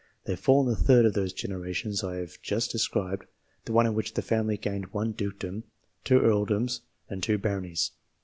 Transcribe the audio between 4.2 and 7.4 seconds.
family gained one dukedom, two earldoms, and two